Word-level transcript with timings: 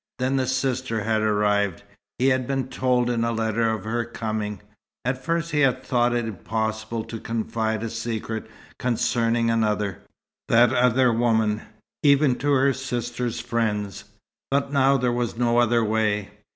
Then 0.17 0.37
the 0.37 0.47
sister 0.47 1.03
had 1.03 1.21
arrived. 1.21 1.83
He 2.17 2.29
had 2.29 2.47
been 2.47 2.69
told 2.69 3.07
in 3.07 3.23
a 3.23 3.31
letter 3.31 3.69
of 3.69 3.83
her 3.83 4.03
coming. 4.03 4.59
At 5.05 5.23
first 5.23 5.51
he 5.51 5.59
had 5.59 5.83
thought 5.83 6.15
it 6.15 6.25
impossible 6.25 7.03
to 7.03 7.19
confide 7.19 7.83
a 7.83 7.89
secret 7.91 8.49
concerning 8.79 9.51
another 9.51 9.99
that 10.49 10.73
other 10.73 11.09
a 11.09 11.13
woman 11.13 11.61
even 12.01 12.35
to 12.39 12.51
her 12.51 12.73
sister's 12.73 13.39
friends. 13.39 14.05
But 14.49 14.73
now 14.73 14.97
there 14.97 15.11
was 15.13 15.37
no 15.37 15.59
other 15.59 15.83
way. 15.85 16.31